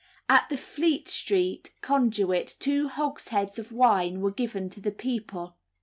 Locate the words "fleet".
0.57-1.07